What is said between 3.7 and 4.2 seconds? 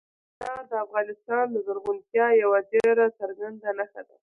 نښه ده.